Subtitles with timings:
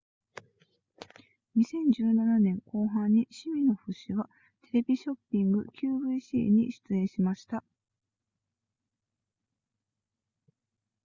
[1.53, 4.31] 2017年後半にシミノフ氏は
[4.63, 7.63] テレビショッピング qvc に出演しました